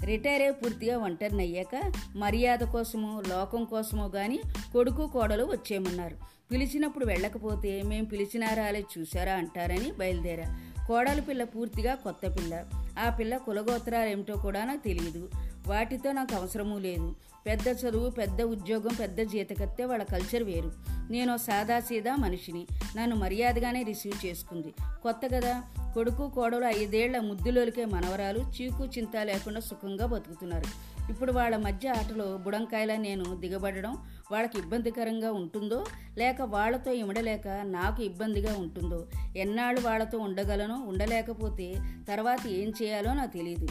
రిటైర్ 0.06 0.42
అయి 0.42 0.52
పూర్తిగా 0.52 0.98
ఒంటరిని 0.98 1.42
అయ్యాక 1.42 1.92
మర్యాద 2.16 2.58
కోసమో 2.58 3.22
లోకం 3.28 3.64
కోసమో 3.64 4.08
కానీ 4.08 4.40
కొడుకు 4.72 5.06
కోడలు 5.06 5.44
వచ్చేయమన్నారు. 5.44 6.16
పిలిచినప్పుడు 6.52 7.04
వెళ్ళకపోతే 7.04 7.82
మేము 7.82 8.06
పిలిచినా 8.06 8.54
రాలే 8.54 8.84
చూసారా 8.98 9.32
అంటారని 9.32 9.92
బయలుదేరా. 9.92 10.60
కోడలి 10.88 11.22
పిల్ల 11.22 11.44
పూర్తిగా 11.44 11.94
కొత్త 11.94 12.26
పిల్ల. 12.26 12.64
ఆ 12.98 13.10
పిల్ల 13.10 13.36
కులగోత్రాలు 13.36 14.08
ఏమిటో 14.08 14.34
కూడా 14.34 14.64
నాకు 14.64 14.84
తెలియదు. 14.84 15.28
వాటితో 15.66 16.12
నాకు 16.12 16.34
అవసరమూ 16.34 16.78
లేదు. 16.78 17.14
పెద్ద 17.46 17.68
చదువు 17.68 18.10
పెద్ద 18.10 18.42
ఉద్యోగం 18.42 18.94
పెద్ద 19.00 19.20
జీతకత్తే 19.20 19.84
వాళ్ళ 19.84 20.04
కల్చర్ 20.04 20.42
వేరు. 20.42 20.72
నేను 21.10 21.36
సాదాసీదా 21.36 22.16
మనిషిని. 22.16 22.66
నన్ను 22.96 23.16
మర్యాదగానే 23.16 23.82
రిసీవ్ 23.82 24.26
చేసుకుంది. 24.26 24.74
కొత్త 25.02 25.20
కదా. 25.26 25.62
కొడుకు 25.94 26.28
కోడలు 26.28 26.64
ఐదేళ్ళ 26.64 27.18
ముద్దులోలికే 27.18 27.84
మనవరాలు 27.84 28.38
చీకు 28.38 28.84
చింత 28.84 29.16
లేకుండా 29.22 29.60
సుఖంగా 29.60 30.06
బతుకుతున్నారు. 30.06 30.96
ఇప్పుడు 31.10 31.32
వాళ్ళ 31.32 31.56
మధ్య 31.56 31.88
ఆటలో 31.88 32.36
బుడంకాయలా 32.36 32.96
నేను 32.96 33.24
దిగబడడం 33.24 33.92
వాళ్ళకి 34.32 34.58
ఇబ్బందికరంగా 34.58 35.32
ఉంటుందో 35.32 35.84
లేక 36.18 36.42
వాళ్ళతో 36.42 36.92
ఇమడలేక 36.92 37.48
నాకు 37.48 38.02
ఇబ్బందిగా 38.02 38.56
ఉంటుందో 38.56 39.06
ఎన్నాళ్ళు 39.36 39.80
వాళ్ళతో 39.80 40.18
ఉండగలనో 40.18 40.74
ఉండలేకపోతే 40.74 41.74
తర్వాత 42.08 42.46
ఏం 42.46 42.72
చేయాలో 42.82 43.14
నాకు 43.14 43.32
తెలియదు 43.32 43.66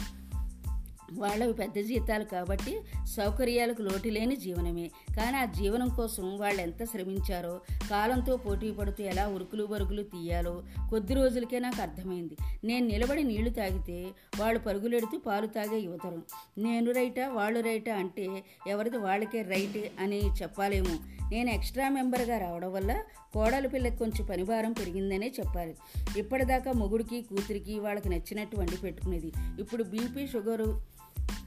వాళ్ళవి 1.12 1.52
పెద్ద 1.52 1.74
జీతాలు 1.74 2.24
కాబట్టి 2.24 2.80
సౌకర్యాలకు 3.04 3.82
లోటు 3.82 4.08
లేని 4.08 4.36
జీవనమే. 4.36 4.90
కానీ 5.16 5.36
ఆ 5.36 5.44
జీవనం 5.44 5.88
కోసం 5.88 6.36
వాళ్ళు 6.36 6.62
ఎంత 6.62 6.84
శ్రమించారో 6.84 7.60
కాలంతో 7.90 8.36
పోటీ 8.36 8.70
పడుతూ 8.70 9.04
ఎలా 9.04 9.28
ఉరుకులు 9.28 9.64
బరుకులు 9.64 10.02
తీయాలో 10.02 10.62
కొద్ది 10.90 11.14
రోజులకే 11.14 11.58
నాకు 11.58 11.82
అర్థమైంది. 11.82 12.36
నేను 12.64 12.86
నిలబడి 12.86 13.22
నీళ్ళు 13.22 13.50
తాగితే 13.50 14.06
వాళ్ళు 14.40 14.60
పరుగులెడుతూ 14.60 15.18
పాలు 15.18 15.46
తాగే 15.46 15.78
యువతరం. 15.78 16.22
నేను 16.58 16.92
రైటా 16.92 17.28
వాళ్ళు 17.28 17.60
రైటా 17.60 17.94
అంటే 17.94 18.44
ఎవరిది 18.66 18.96
వాళ్ళకే 18.96 19.42
రైట్ 19.42 19.92
అని 20.00 20.20
చెప్పాలేమో. 20.42 20.98
నేను 21.30 21.50
ఎక్స్ట్రా 21.50 21.88
మెంబర్గా 21.88 22.38
రావడం 22.38 22.72
వల్ల 22.72 23.02
కోడలు 23.32 23.68
పిల్లకి 23.68 23.96
కొంచెం 23.96 24.26
పనిభారం 24.26 24.72
పెరిగిందనే 24.72 25.32
చెప్పాలి. 25.40 25.76
ఇప్పటిదాకా 26.16 26.72
మొగుడికి 26.72 27.22
కూతురికి 27.22 27.78
వాళ్ళకి 27.78 28.08
నచ్చినట్టు 28.08 28.56
వండి 28.56 28.76
పెట్టుకునేది. 28.76 29.32
ఇప్పుడు 29.58 29.82
బీపీ 29.82 30.26
షుగరు 30.26 30.95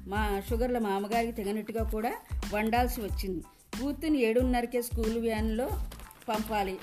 మా 0.10 0.42
షుగర్ల 0.50 0.78
మామగారికి 0.78 1.32
తెగనట్టుగా 1.32 1.84
కూడా 1.84 2.16
వండాల్సి 2.54 3.02
వచ్చింది. 3.02 3.44
కూతుని 3.82 4.20
ఏడున్నరకే 4.20 4.82
స్కూల్ 4.82 5.18
వ్యాన్లో 5.18 5.70
పంపాలి. 6.30 6.78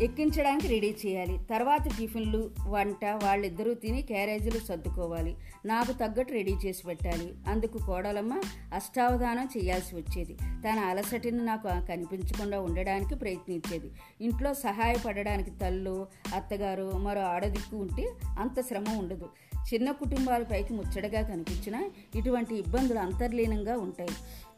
ఎక్కించడానికి 0.00 0.66
రెడీ 0.66 0.96
చేయాలి. 1.06 1.38
తర్వాత 1.50 1.98
టిఫిన్లు 1.98 2.50
వంట 2.68 3.04
వాళ్ళిద్దరూ 3.04 3.74
తిని 3.74 4.02
క్యారేజీలు 4.02 4.58
సర్దుకోవాలి. 4.58 5.36
నాకు 5.66 5.92
తగ్గట్టు 5.92 6.32
రెడీ 6.32 6.52
చేసి 6.66 6.86
పెట్టాలి. 6.86 7.34
అందుకు 7.48 7.78
కోడలమ్మ 7.86 8.40
అష్టావధానం 8.74 9.48
చేయాల్సి 9.58 9.96
వచ్చేది. 9.96 10.34
తన 10.34 10.78
అలసటిని 10.78 11.44
నాకు 11.44 11.68
కనిపించకుండా 11.68 12.60
ఉండడానికి 12.60 13.14
ప్రయత్నించేది. 13.14 13.90
ఇంట్లో 14.20 14.54
సహాయపడడానికి 14.54 15.50
తల్లు 15.50 16.06
అత్తగారు 16.34 16.92
మరో 16.96 17.20
ఆడదిక్కు 17.20 17.76
ఉంటే 17.76 18.12
అంత 18.38 18.60
శ్రమ 18.60 18.84
ఉండదు. 18.98 19.28
చిన్న 19.72 19.90
కుటుంబాల 19.90 20.42
పైకి 20.42 20.72
ముచ్చటగా 20.72 21.22
కనిపించినా 21.22 21.90
ఇటువంటి 22.14 22.54
ఇబ్బందులు 22.54 22.98
అంతర్లీనంగా 22.98 23.78
ఉంటాయి. 23.78 24.10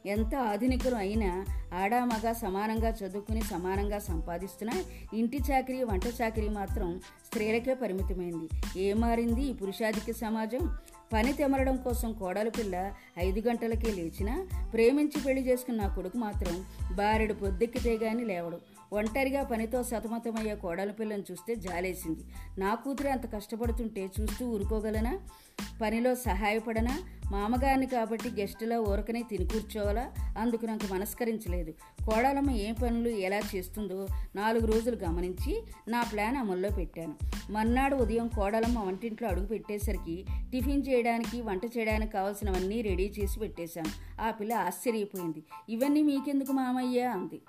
ఎంత 0.06 0.34
ఆధునికులు 0.34 0.94
అయినా 0.94 1.46
ఆడామగ 1.74 2.32
సమానంగా 2.32 2.88
చదువుకుని 2.88 3.42
సమానంగా 3.42 3.98
సంపాదిస్తున్నా 3.98 4.82
ఇంటి 5.14 5.38
చాకరీ 5.50 5.82
వంట 5.82 6.02
చాకరీ 6.22 6.48
మాత్రం 6.48 7.00
స్త్రీలకే 7.26 7.74
పరిమితమైంది. 7.74 8.78
ఏ 8.80 8.92
మారింది 8.92 9.42
ఈ 9.42 9.52
పురుషాధిక 9.52 10.16
సమాజం? 10.16 10.78
పని 11.12 11.32
తెమరడం 11.32 11.76
కోసం 11.76 12.12
కోడలు 12.12 12.50
పిల్ల 12.50 12.94
ఐదు 13.18 13.40
గంటలకే 13.40 13.90
లేచినా 13.90 14.46
ప్రేమించి 14.72 15.22
పెళ్ళి 15.22 15.48
చేసుకున్న 15.48 15.86
కొడుకు 15.86 16.18
మాత్రం 16.18 16.64
బారెడు 16.96 17.34
పొద్దెక్కితే 17.34 17.94
గాని 17.96 18.24
లేవడు. 18.24 18.75
ఒంటరిగా 18.92 19.42
పనితో 19.42 19.82
సతమతమయ్యే 19.82 20.54
కోడల 20.54 20.90
పిల్లని 20.90 21.22
చూస్తే 21.30 21.54
జాలేసింది. 21.54 22.20
నా 22.58 22.74
కూతురు 22.74 23.08
అంత 23.08 23.34
కష్టపడుతుంటే 23.34 24.10
చూస్తూ 24.20 24.46
ఊరుకోగలనా? 24.46 25.18
పనిలో 25.82 26.14
సహాయపడనా? 26.14 27.02
మామగారిని 27.30 27.86
కాబట్టి 27.86 28.28
గెస్టులో 28.28 28.82
ఊరకనే 28.82 29.22
తిని 29.22 29.44
కూర్చోవాలా? 29.44 30.12
అందుకు 30.38 30.66
నాకు 30.66 30.94
మనస్కరించలేదు. 30.94 31.70
కోడలమ్మ 32.04 32.50
ఏ 32.50 32.72
పనులు 32.72 33.08
ఎలా 33.08 33.40
చేస్తుందో 33.56 34.06
నాలుగు 34.36 34.66
రోజులు 34.66 34.96
గమనించి 34.96 35.62
నా 35.88 36.02
ప్లాన్ 36.02 36.36
అమల్లో 36.36 36.68
పెట్టాను. 36.70 37.14
మర్నాడు 37.50 37.96
ఉదయం 37.96 38.28
కోడలమ్మ 38.28 38.78
వంటింట్లో 38.78 39.28
అడుగు 39.28 39.46
పెట్టేసరికి 39.46 40.24
టిఫిన్ 40.52 40.82
చేయడానికి 40.88 41.40
వంట 41.40 41.64
చేయడానికి 41.64 42.12
కావాల్సినవన్నీ 42.12 42.82
రెడీ 42.82 43.12
చేసి 43.20 43.38
పెట్టేశాను. 43.38 44.22
ఆ 44.22 44.30
పిల్ల 44.30 44.52
ఆశ్చర్యపోయింది. 44.52 45.42
ఇవన్నీ 45.68 46.02
మీకెందుకు 46.02 46.52
మామయ్య? 46.52 47.02
అంది. 47.02 47.40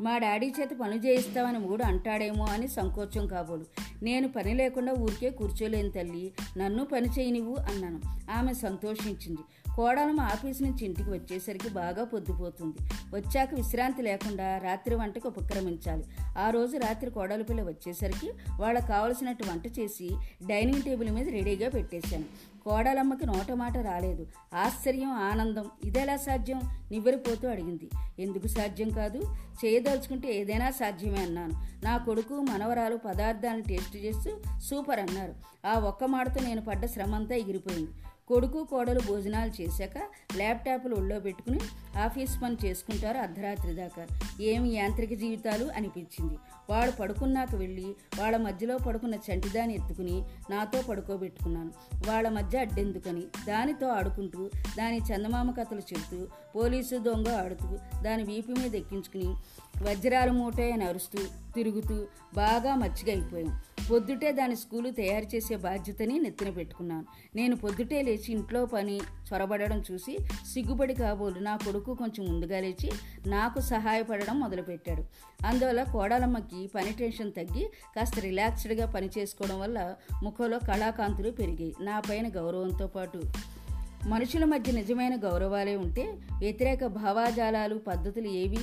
మా 0.00 0.18
డాడీ 0.18 0.52
చేత 0.60 0.68
పనులు 0.80 0.96
చేయిస్తామని 0.96 1.58
మూడు 1.58 1.82
అంటాడేమో 1.82 2.44
అని 2.44 2.68
సంకోచం 2.68 3.26
కాబోలు. 3.26 3.64
నేను 4.02 4.28
పని 4.28 4.54
లేకుండా 4.54 4.92
ఊరికే 4.92 5.30
కూర్చోలేని 5.30 5.90
తల్లి. 5.90 6.32
నన్ను 6.56 6.84
పని 6.84 7.08
చేయనివ్వు 7.18 7.56
అన్నాను. 7.56 8.30
ఆమె 8.30 8.54
సంతోషించింది. 8.54 9.40
కోడలమ్మ 9.76 10.20
ఆఫీస్ 10.20 10.62
నుంచి 10.62 10.84
ఇంటికి 10.84 11.10
వచ్చేసరికి 11.10 11.68
బాగా 11.68 12.04
పొద్దుపోతుంది. 12.04 12.76
వచ్చాక 13.16 13.54
విశ్రాంతి 13.54 14.02
లేకుండా 14.02 14.58
రాత్రి 14.58 14.94
వంటకు 14.94 15.28
ఉపక్రమించాలి. 15.28 16.04
ఆ 16.38 16.50
రోజు 16.50 16.76
రాత్రి 16.76 17.10
కోడల 17.10 17.42
పిల్ల 17.42 17.62
వచ్చేసరికి 17.62 18.32
వాళ్ళకి 18.60 18.86
కావలసినట్టు 18.86 19.44
వంట 19.44 19.78
చేసి 19.78 20.10
డైనింగ్ 20.46 20.82
టేబుల్ 20.82 21.10
మీద 21.10 21.28
రెడీగా 21.28 21.68
పెట్టేశాను. 21.68 22.55
కోడలమ్మకి 22.66 23.26
నోట 23.26 23.52
మాట 23.52 23.78
రాలేదు. 23.78 24.26
ఆశ్చర్యం 24.54 25.10
ఆనందం. 25.10 25.64
ఇదెలా 25.84 26.16
సాధ్యం? 26.16 26.60
నివ్వెరిపోతూ 26.90 27.48
అడిగింది. 27.48 27.90
ఎందుకు 28.18 28.46
సాధ్యం 28.46 28.90
కాదు? 28.90 29.18
చేయదలుచుకుంటే 29.64 30.34
ఏదైనా 30.34 30.70
సాధ్యమే 30.70 31.18
అన్నాను. 31.18 31.52
నా 31.84 31.96
కొడుకు 31.96 32.34
మనవరాలు 32.34 32.96
పదార్థాలను 32.96 33.62
టేస్ట్ 33.62 33.96
చేస్తూ 33.96 34.58
సూపర్ 34.58 35.00
అన్నారు. 35.00 35.34
ఆ 35.66 35.78
ఒక్క 35.78 36.04
మాటతో 36.04 36.44
నేను 36.44 36.62
పడ్డ 36.62 36.86
శ్రమంతా 36.86 37.34
ఎగిరిపోయింది. 37.34 37.90
కొడుకు 38.28 38.64
కోడలు 38.64 39.00
భోజనాలు 39.00 39.62
చేశాక 39.62 39.98
ల్యాప్టాప్లు 40.36 40.96
ఒళ్ళో 40.96 41.20
పెట్టుకుని 41.20 41.60
ఆఫీస్ 41.98 42.42
పని 42.42 42.56
చేసుకుంటారు 42.64 43.18
అర్ధరాత్రి 43.18 43.74
దాకా. 43.74 44.06
ఏమి 44.40 44.68
యాంత్రిక 44.68 45.14
జీవితాలు 45.14 45.64
అనిపించింది. 45.64 46.38
వాడు 46.70 46.90
పడుకున్నాక 46.90 47.54
వెళ్ళి 47.54 47.94
వాళ్ళ 48.18 48.36
మధ్యలో 48.36 48.78
పడుకున్న 48.78 49.14
చంటిదాన్ని 49.14 49.74
ఎత్తుకుని 49.74 50.22
నాతో 50.50 50.82
పడుకోబెట్టుకున్నాను. 50.82 51.70
వాళ్ళ 52.06 52.28
మధ్య 52.28 52.58
అడ్డెందుకని 52.58 53.20
దానితో 53.20 53.88
ఆడుకుంటూ 53.88 54.50
దాని 54.78 54.98
చందమామ 54.98 55.50
కథలు 55.50 55.78
చెబుతూ 55.78 56.26
పోలీసు 56.56 56.98
దొంగ 56.98 57.28
ఆడుతూ 57.28 57.78
దాని 58.02 58.22
వీపు 58.22 58.50
మీద 58.50 58.74
ఎక్కించుకుని 58.74 59.34
వజ్రాల 59.82 60.30
మూట 60.30 60.60
అని 60.60 60.84
అరుస్తూ 60.84 61.18
తిరుగుతూ 61.54 62.06
బాగా 62.34 62.74
మచ్చిగైపోయాం 62.74 63.60
పొద్దుటే 63.90 64.32
దాని 64.32 64.56
స్కూలు 64.56 64.90
తయారు 64.90 65.36
చేసే 65.36 65.56
బాధ్యతని 65.56 66.18
నెత్తిన 66.18 66.50
పెట్టుకున్నాను. 66.50 67.04
నేను 67.36 67.56
పొద్దుటే 67.56 68.02
లేచి 68.02 68.32
ఇంట్లో 68.32 68.66
పని 68.66 68.96
చొరబడడం 68.98 69.82
చూసి 69.92 70.18
సిగ్గుపడి 70.52 70.94
కాబోలు 70.94 71.38
నా 71.38 71.56
కొడుకు 71.56 71.94
కొంచెం 71.94 72.32
ముందుగా 72.32 72.60
లేచి 72.60 72.92
నాకు 73.26 73.60
సహాయపడడం 73.60 74.40
మొదలుపెట్టాడు. 74.40 75.04
అందువల్ల 75.46 75.82
కోడలమ్మకి 75.82 76.70
పని 76.74 76.92
టెన్షన్ 76.92 77.32
తగ్గి 77.32 77.70
కాస్త 77.96 78.18
రిలాక్స్డ్గా 78.18 78.86
పని 78.86 79.10
చేసుకోవడం 79.18 79.60
వల్ల 79.60 79.94
ముఖంలో 80.22 80.58
కళాకాంతులు 80.58 81.30
పెరిగాయి. 81.30 81.74
నా 81.80 82.00
పైన 82.00 82.28
గౌరవంతో 82.28 82.86
పాటు 82.86 83.22
మనుషుల 84.06 84.44
మధ్య 84.44 84.72
నిజమైన 84.72 85.16
గౌరవాలే 85.16 85.76
ఉంటే 85.76 86.02
వ్యతిరేక 86.38 86.86
భావాజాలాలు 86.86 87.74
పద్ధతులు 87.78 88.28
ఏవి 88.28 88.58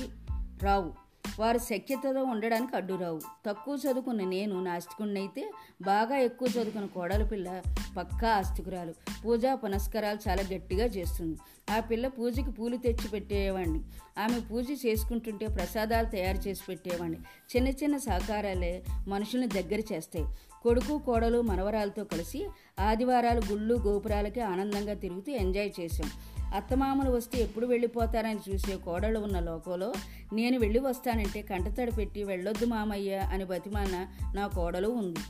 రావు. 0.62 1.03
వారు 1.40 1.58
శక్యతతో 1.58 2.24
ఉండడానికి 2.24 2.76
అడ్డురావు. 2.76 3.20
తక్కువ 3.46 3.74
చదువుకున్న 3.74 4.24
నేను 4.24 4.64
నాస్తికున్నైతే 4.64 5.52
బాగా 5.82 6.16
ఎక్కువ 6.16 6.48
చదువుకున్న 6.48 6.86
కోడల 6.86 7.24
పిల్ల 7.24 7.62
పక్కా 7.96 8.28
ఆస్తికురాలు. 8.28 8.94
పూజా 9.24 9.54
పునస్కారాలు 9.54 10.18
చాలా 10.28 10.42
గట్టిగా 10.54 10.84
చేస్తుంది. 10.84 11.38
ఆ 11.70 11.80
పిల్ల 11.80 12.08
పూజకి 12.08 12.50
పూలు 12.50 12.76
తెచ్చి 12.76 13.08
పెట్టేవాడిని. 13.08 13.80
ఆమె 14.18 14.40
పూజ 14.40 14.66
చేసుకుంటుంటే 14.86 15.46
ప్రసాదాలు 15.46 16.06
తయారు 16.06 16.38
చేసి 16.38 16.62
పెట్టేవాడిని. 16.68 17.18
చిన్న 17.56 17.68
చిన్న 17.68 17.96
సహకారాలే 17.96 18.84
మనుషుల్ని 19.08 19.48
దగ్గర 19.48 19.82
చేస్తాయి. 19.92 20.24
కొడుకు 20.62 20.98
కోడలు 20.98 21.40
మనవరాలతో 21.40 22.04
కలిసి 22.04 22.48
ఆదివారాలు 22.80 23.40
గుళ్ళు 23.52 23.74
గోపురాలకి 23.74 24.40
ఆనందంగా 24.40 24.94
తిరుగుతూ 24.94 25.32
ఎంజాయ్ 25.32 25.72
చేశాం. 25.80 26.10
అత్తమామలు 26.54 27.10
వస్తే 27.10 27.38
ఎప్పుడు 27.38 27.66
వెళ్ళిపోతారని 27.66 28.52
చూసే 28.52 28.76
కోడలు 28.76 29.18
ఉన్న 29.18 29.40
లోకంలో 29.40 29.92
నేను 30.32 30.58
వెళ్ళి 30.58 30.78
వస్తానంటే 30.78 31.42
కంటతడి 31.42 31.90
పెట్టి 31.90 32.24
వెళ్ళొద్దు 32.24 32.66
మామయ్య 32.66 33.14
అని 33.16 33.44
బతిమాన 33.44 34.06
నా 34.34 34.46
కోడలు 34.46 34.88
ఉంది. 34.88 35.20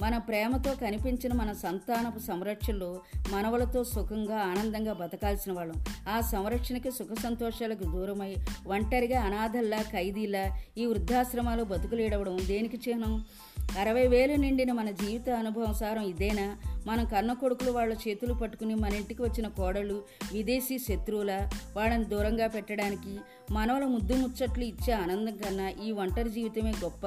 మన 0.00 0.18
ప్రేమతో 0.18 0.74
కనిపించిన 0.74 1.32
మన 1.32 1.52
సంతానపు 1.52 2.18
సంరక్షణలో 2.18 3.00
మనవలతో 3.32 3.84
సుఖంగా 3.84 4.38
ఆనందంగా 4.38 4.92
బతకాల్సిన 4.92 5.52
వాళ్ళం. 5.52 5.84
ఆ 6.08 6.20
సంరక్షణకి 6.20 6.90
సుఖ 6.90 7.18
సంతోషాలకు 7.22 7.84
దూరమై 7.84 8.36
ఒంటరిగా 8.66 9.20
అనాథల్లా 9.22 9.82
ఖైదీలా 9.82 10.58
ఈ 10.78 10.86
వృద్ధాశ్రమాలు 10.86 11.64
బతుకులేడవడం 11.64 12.38
దేనికి 12.46 12.90
చిహ్నం 12.90 13.24
అరవై 13.70 14.06
వేలు 14.06 14.36
నిండిన 14.36 14.72
మన 14.72 14.90
జీవిత 14.90 15.30
అనుభవం 15.30 15.74
సారం 15.74 16.02
ఇదేనా? 16.02 16.56
మనం 16.86 17.04
కన్న 17.04 17.32
కొడుకులు 17.32 17.70
వాళ్ళ 17.70 17.92
చేతులు 17.92 18.34
పట్టుకుని 18.34 18.74
మన 18.74 18.94
ఇంటికి 18.94 19.22
వచ్చిన 19.22 19.48
కోడలు 19.48 20.04
విదేశీ 20.32 20.78
శత్రువుల 20.78 21.48
వాళ్ళని 21.76 22.04
దూరంగా 22.04 22.46
పెట్టడానికి 22.46 23.18
మనవల 23.50 23.84
ముద్దు 23.84 24.14
ముచ్చట్లు 24.14 24.64
ఇచ్చే 24.64 24.92
ఆనందం 24.92 25.36
కన్నా 25.36 25.68
ఈ 25.68 25.92
ఒంటరి 25.92 26.30
జీవితమే 26.30 26.74
గొప్ప. 26.84 27.06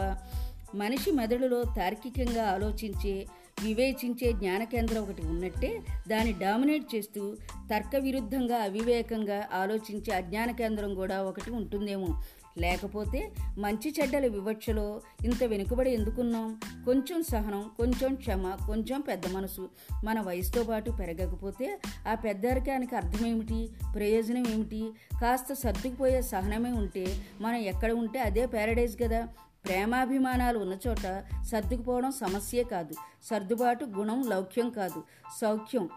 మనిషి 0.76 1.12
మెదడులో 1.12 1.64
తార్కికంగా 1.64 2.52
ఆలోచించే 2.52 3.28
వివేచించే 3.64 4.32
జ్ఞాన 4.34 4.64
కేంద్రం 4.64 5.04
ఒకటి 5.04 5.22
ఉన్నట్టే 5.28 5.82
దాన్ని 6.08 6.34
డామినేట్ 6.34 6.96
చేస్తూ 6.96 7.36
తర్క 7.70 7.96
విరుద్ధంగా 7.96 8.58
అవివేకంగా 8.58 9.48
ఆలోచించే 9.54 10.14
అజ్ఞాన 10.14 10.52
కేంద్రం 10.52 10.96
కూడా 10.96 11.24
ఒకటి 11.24 11.52
ఉంటుందేమో. 11.52 12.22
లేకపోతే 12.58 13.32
మంచి 13.58 13.94
చెడ్డల 14.02 14.28
వివక్షలో 14.28 15.02
ఇంత 15.26 15.44
వెనుకబడి 15.44 15.92
ఎందుకున్నాం? 15.92 16.60
కొంచెం 16.86 17.24
సహనం 17.24 17.72
కొంచెం 17.78 18.16
క్షమ 18.16 18.58
కొంచెం 18.68 19.02
పెద్ద 19.02 19.28
మనసు 19.32 19.70
మన 20.04 20.22
వయసుతో 20.22 20.64
పాటు 20.64 20.92
పెరగకపోతే 20.92 21.80
ఆ 22.08 22.16
పెద్దరికానికి 22.16 22.96
అర్థమేమిటి? 22.96 23.70
ప్రయోజనం 23.96 24.48
ఏమిటి? 24.48 24.92
కాస్త 25.22 25.54
సర్దుకుపోయే 25.54 26.22
సహనమే 26.22 26.72
ఉంటే 26.72 27.22
మనం 27.42 27.56
ఎక్కడ 27.56 27.92
ఉంటే 27.92 28.20
అదే 28.20 28.46
ప్యారడైజ్ 28.46 29.02
కదా. 29.02 29.28
ప్రేమాభిమానాలు 29.66 30.60
ఉన్న 30.60 30.78
చోట 30.88 31.24
సర్దుకుపోవడం 31.52 32.12
సమస్యే 32.12 32.64
కాదు. 32.64 32.94
సర్దుబాటు 33.24 33.86
గుణం 33.86 34.30
లౌక్యం 34.30 34.70
కాదు. 34.70 35.04
సౌఖ్యం 35.42 35.90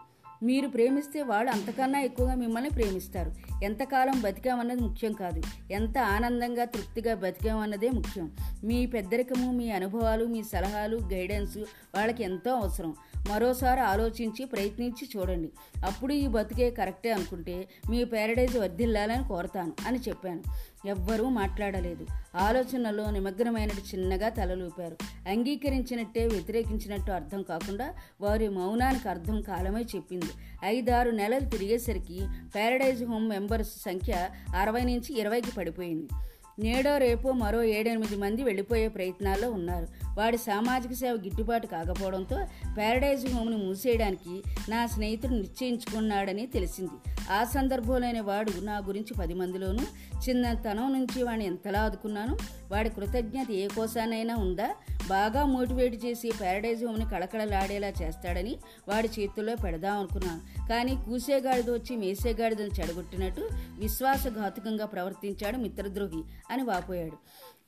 మీరు 0.43 0.69
ప్రేమిస్తే 0.69 1.23
వాళ్ళు 1.23 1.51
అంతకన్నా 1.51 2.01
ఎక్కువగా 2.01 2.35
మిమ్మల్ని 2.35 2.71
ప్రేమిస్తారు. 2.71 3.33
ఎంతకాలం 3.65 4.21
బతికామన్నది 4.21 4.81
ముఖ్యం 4.81 5.13
కాదు. 5.13 5.43
ఎంత 5.71 5.99
ఆనందంగా 5.99 6.65
తృప్తిగా 6.65 7.15
బతికామన్నదే 7.15 7.91
ముఖ్యం. 7.91 8.33
మీ 8.65 8.87
పెద్దరికము 8.87 9.53
మీ 9.53 9.71
అనుభవాలు 9.71 10.25
మీ 10.25 10.43
సలహాలు 10.43 10.97
గైడెన్స్ 10.97 11.59
వాళ్ళకి 11.95 12.23
ఎంతో 12.23 12.51
అవసరం. 12.51 12.95
మరోసారి 13.29 13.81
ఆలోచించి 13.81 14.45
ప్రయత్నించి 14.45 15.09
చూడండి. 15.17 15.51
అప్పుడు 15.85 16.13
ఈ 16.13 16.27
బతికే 16.27 16.71
కరెక్టే 16.71 17.13
అనుకుంటే 17.13 17.69
మీ 17.91 18.05
ప్యారడైజ్ 18.05 18.57
వర్ధిల్లాలని 18.57 19.29
కోరతాను 19.29 19.73
అని 19.87 19.99
చెప్పాను. 19.99 20.43
ఎవ్వరూ 20.89 21.29
మాట్లాడలేదు. 21.29 22.07
ఆలోచనలో 22.37 23.11
నిమగ్నమైనట్టు 23.11 23.97
చిన్నగా 23.97 24.29
తలలూపారు. 24.29 24.97
అంగీకరించినట్టే 25.29 26.27
వ్యతిరేకించినట్టు 26.27 27.13
అర్థం 27.13 27.43
కాకుండా 27.43 27.95
వారి 28.21 28.49
మౌనానికి 28.49 29.09
అర్థం 29.09 29.41
కాలమై 29.41 29.83
చెప్పింది. 29.83 30.31
ఐదారు 30.65 31.11
నెలలు 31.11 31.49
తిరిగేసరికి 31.49 32.27
ప్యారడైజ్ 32.55 33.05
హోమ్ 33.05 33.29
మెంబర్స్ 33.29 33.83
సంఖ్య 33.83 34.29
అరవై 34.57 34.81
నుంచి 34.81 35.21
ఇరవైకి 35.21 35.51
పడిపోయింది. 35.51 36.09
నేడో 36.59 36.99
రేపో 36.99 37.33
మరో 37.33 37.63
ఏడెనిమిది 37.63 38.17
మంది 38.17 38.43
వెళ్ళిపోయే 38.43 38.89
ప్రయత్నాల్లో 38.89 39.51
ఉన్నారు. 39.51 39.87
వాడి 40.19 40.39
సామాజిక 40.39 40.93
సేవ 40.93 41.15
గిట్టుబాటు 41.15 41.67
కాకపోవడంతో 41.67 42.47
ప్యారడైజ్ 42.77 43.35
హోమ్ని 43.35 43.57
మూసేయడానికి 43.57 44.43
నా 44.69 44.87
స్నేహితుడు 44.87 45.33
నిశ్చయించుకున్నాడని 45.33 46.47
తెలిసింది. 46.47 47.11
ఆ 47.33 47.45
సందర్భంలోనే 47.45 48.21
వాడు 48.21 48.53
నా 48.61 48.79
గురించి 48.79 49.15
పది 49.15 49.35
మందిలోనూ 49.35 49.85
చిన్నతనం 50.29 50.93
నుంచి 50.93 51.23
వాడిని 51.23 51.47
ఎంతలా 51.47 51.81
ఆదుకున్నాను? 51.81 52.37
వాడి 52.73 52.89
కృతజ్ఞత 52.89 53.51
ఏ 53.51 53.69
కోసానైనా 53.69 54.37
ఉందా? 54.37 54.71
బాగా 55.09 55.45
మోటివేట్ 55.45 56.05
చేసి 56.05 56.33
ప్యారడైజ్ 56.41 56.85
హోమ్ని 56.85 57.05
కళకళలాడేలా 57.05 57.89
చేస్తాడని 57.89 58.57
వాడి 58.89 59.09
చేతుల్లో 59.21 59.57
పెడదాం 59.57 59.99
అనుకున్నాను 59.99 60.69
కానీ 60.69 60.97
కూసేగాడిద 60.97 61.71
వచ్చి 61.71 61.97
మేసేగాడిదని 61.97 62.71
చెడగొట్టినట్టు 62.81 63.49
విశ్వాసఘాతుకంగా 63.79 64.87
ప్రవర్తించాడు 64.87 65.57
మిత్రద్రోహి 65.57 66.23
అని 66.51 66.63
వాపోయాడు. 66.63 67.19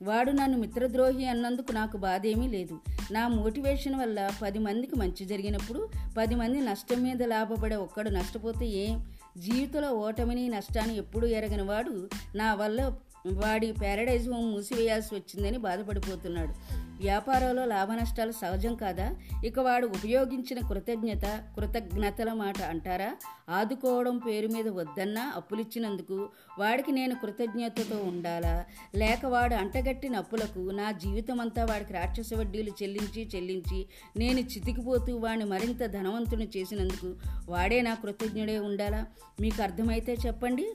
వాడు 0.03 0.31
నన్ను 0.31 0.57
మిత్రద్రోహి 0.57 1.25
అన్నందుకు 1.25 1.71
నాకు 1.71 1.97
బాధేమీ 1.97 2.47
లేదు. 2.47 2.79
నా 3.11 3.27
మోటివేషన్ 3.27 3.95
వల్ల 3.95 4.29
పది 4.41 4.59
మందికి 4.59 4.95
మంచి 4.95 5.25
జరిగినప్పుడు 5.25 5.89
పది 6.17 6.35
మంది 6.35 6.61
నష్టం 6.61 7.03
మీద 7.03 7.23
లాభపడే 7.23 7.75
ఒక్కడు 7.75 8.09
నష్టపోతే 8.09 8.65
ఏం? 8.65 9.07
జీవితంలో 9.37 9.89
ఓటమిని 9.89 10.49
నష్టాన్ని 10.49 10.97
ఎప్పుడూ 10.97 11.27
ఎరగని 11.27 11.61
వాడు 11.61 12.09
నా 12.35 12.53
వల్ల 12.53 12.93
వాడి 13.27 13.71
ప్యారడైజ్ 13.71 14.29
హోమ్ 14.29 14.51
మూసివేయాల్సి 14.51 15.15
వచ్చిందని 15.15 15.57
బాధపడిపోతున్నాడు. 15.57 16.81
వ్యాపారంలో 17.01 17.65
లాభ 17.65 17.91
నష్టాలు 17.91 18.31
సహజం 18.31 18.75
కాదా? 18.75 19.15
ఇక 19.45 19.59
వాడు 19.59 19.87
ఉపయోగించిన 19.87 20.67
కృతజ్ఞత 20.67 21.43
కృతజ్ఞతల 21.57 22.33
మాట 22.33 22.61
అంటారా? 22.61 23.15
ఆదుకోవడం 23.49 24.17
పేరు 24.17 24.47
మీద 24.47 24.67
వద్దన్నా 24.67 25.33
అప్పులిచ్చినందుకు 25.35 26.29
వాడికి 26.59 26.91
నేను 26.91 27.15
కృతజ్ఞతతో 27.15 27.97
ఉండాలా? 27.97 28.65
లేక 28.95 29.25
వాడు 29.25 29.55
అంటగట్టిన 29.55 30.15
అప్పులకు 30.15 30.59
నా 30.59 30.91
జీవితం 30.91 31.41
అంతా 31.41 31.65
వాడికి 31.65 31.93
రాక్షస 31.93 32.29
వడ్డీలు 32.33 32.71
చెల్లించి 32.83 33.29
చెల్లించి 33.35 33.85
నేను 34.17 34.39
చితికిపోతూ 34.39 35.17
వాడిని 35.17 35.45
మరింత 35.45 35.85
ధనవంతుని 35.85 36.47
చేసినందుకు 36.57 37.15
వాడే 37.49 37.81
నా 37.81 37.93
కృతజ్ఞుడే 37.93 38.59
ఉండాలా? 38.59 39.05
మీకు 39.41 39.63
అర్థమైతే 39.63 40.17
చెప్పండి. 40.27 40.73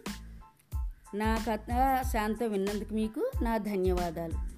నా 1.14 1.44
కథ 1.50 2.02
శాంతం 2.12 2.50
విన్నందుకు 2.52 2.94
మీకు 2.94 3.30
నా 3.42 3.56
ధన్యవాదాలు. 3.56 4.55